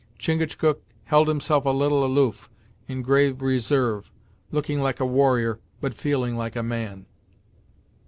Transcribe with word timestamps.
Chingachgook 0.17 0.81
held 1.03 1.27
himself 1.27 1.63
a 1.63 1.69
little 1.69 2.03
aloof, 2.03 2.49
in 2.87 3.03
grave 3.03 3.39
reserve, 3.39 4.11
looking 4.49 4.81
like 4.81 4.99
a 4.99 5.05
warrior, 5.05 5.59
but 5.79 5.93
feeling 5.93 6.35
like 6.35 6.55
a 6.55 6.63
man. 6.63 7.05